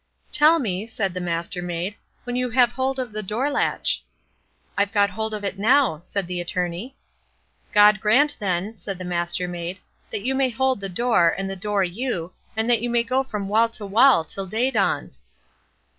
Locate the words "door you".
11.55-12.33